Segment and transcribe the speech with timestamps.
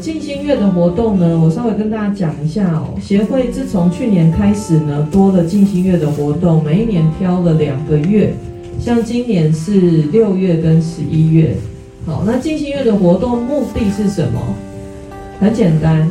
[0.00, 2.94] 静心月的活动呢，我稍微跟大家讲一下哦。
[3.00, 8.34] 协会自从去年开始呢，多了静心月的活动，每一年挑了两个月，
[8.80, 11.56] 像今年是六月跟十一月。
[12.04, 14.40] 好，那静心月的活动目的是什么？
[15.40, 16.08] 很简单，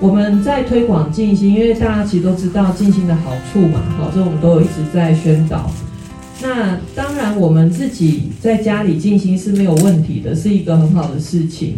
[0.00, 5.70] 我们在推广静心，因为大家其实都知道静心的好处嘛，好，这我们都有一直在宣导。
[6.42, 11.76] 那当然，我们自己在家里静心是没有问题的，是一个很好的事情。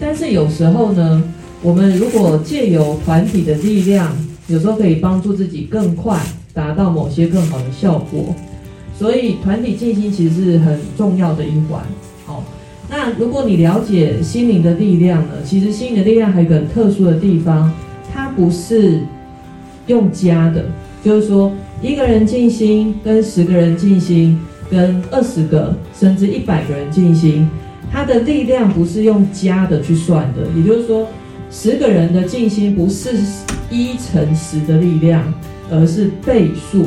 [0.00, 1.22] 但是有时候呢，
[1.62, 4.16] 我们如果借由团体的力量，
[4.48, 6.18] 有时候可以帮助自己更快
[6.54, 8.34] 达到某些更好的效果。
[8.98, 11.82] 所以团体静心其实是很重要的一环。
[12.24, 12.42] 好，
[12.88, 17.70] 那如果你了解心灵的力量呢，其实心灵的力量还有一个很特殊的地方，
[18.12, 19.00] 它不是
[19.86, 20.64] 用加的，
[21.04, 21.52] 就是说。
[21.82, 24.38] 一个人静心，跟十个人静心，
[24.70, 27.48] 跟二十个甚至一百个人静心，
[27.92, 30.46] 它的力量不是用加的去算的。
[30.56, 31.06] 也就是说，
[31.50, 33.18] 十个人的静心不是
[33.70, 35.32] 一乘十的力量，
[35.70, 36.86] 而是倍数。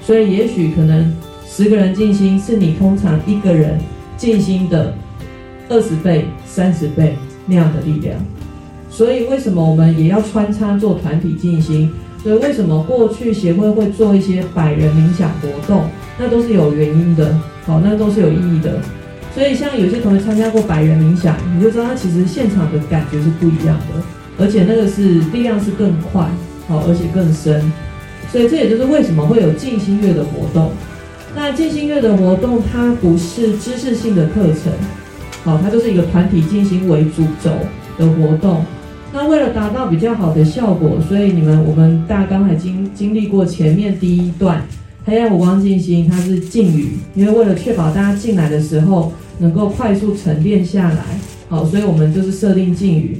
[0.00, 1.12] 所以，也许可能
[1.46, 3.78] 十个人静心是你通常一个人
[4.16, 4.94] 静心的
[5.68, 8.16] 二十倍、三十倍那样的力量。
[8.88, 11.90] 所以，为什么我们也要穿插做团体静心？
[12.22, 15.84] 所以为什么过去协会会做一些百人冥想活动？
[16.18, 18.80] 那都是有原因的，好，那都是有意义的。
[19.36, 24.02] 所以像有些同学参加过百人冥想，你就知道他其实现场的感觉是不一样的，
[24.38, 26.26] 而且那个是力量是更快，
[26.66, 27.70] 好，而且更深。
[28.32, 30.72] 所以这也就是为什么会有静心月的活动。
[31.34, 34.72] 那静心月的活动，它不是知识性的课程，
[35.44, 37.50] 好，它就是一个团体静心为主轴
[37.98, 38.64] 的活动。
[39.12, 44.66] 那为了达到比较好的效果，所以你们我们大家刚才经经历过前面第一段
[45.04, 51.02] 黑暗无光静心，它是静语，因为为了确保大家进来的时候能够快速沉淀下来，
[51.48, 53.18] 好，所以我们就是设定静语。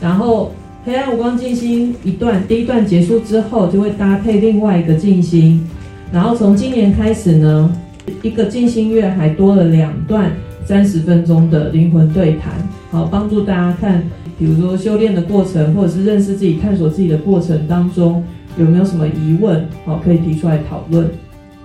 [0.00, 0.52] 然后
[0.84, 5.66] 黑暗无光静心一段第一段结束之后，就会搭配另外一个静心。
[6.12, 7.76] 然后从今年开始呢，
[8.22, 10.30] 一个静心月还多了两段
[10.64, 12.52] 三十分钟的灵魂对谈，
[12.90, 14.02] 好，帮助大家看。
[14.38, 18.22] 比如说修炼的过程，或者是认识自己、探索自己的过程当中，
[18.58, 19.66] 有没有什么疑问？
[19.86, 21.08] 好，可以提出来讨论。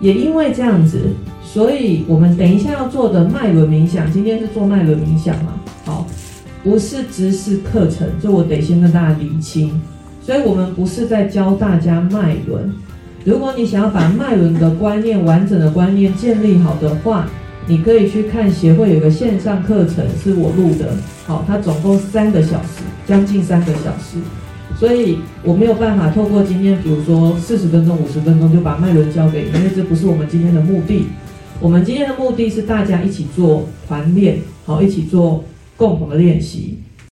[0.01, 0.99] 也因为这样子，
[1.43, 5.53] 所以我们等一下要做的脉轮冥想，今天是做脉轮冥想嘛？
[5.85, 6.07] 好，
[6.63, 9.79] 不是知识课程，这我得先跟大家厘清。
[10.23, 12.73] 所以我们不是在教大家脉轮。
[13.23, 17.27] 如果你想要把脉轮的观念、完整的观念建立好的话，
[17.67, 20.95] 你可以去看协会有个线上课程，是我录的，
[21.27, 24.17] 好，它总共三个小时，将近三个小时，
[24.81, 31.05] 所以我没有办法透过今天，比如说四十分钟、五十分钟就把脉轮交给你，因为这不是我们今天的目的。
[31.59, 35.43] 我们今天的目的是大家一起做团练，好，一起做
[35.77, 36.79] 共同的练习。